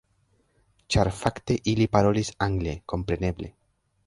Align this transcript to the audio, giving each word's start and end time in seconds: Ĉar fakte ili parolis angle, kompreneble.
Ĉar 0.95 1.11
fakte 1.19 1.57
ili 1.75 1.87
parolis 1.97 2.33
angle, 2.47 2.75
kompreneble. 2.95 3.53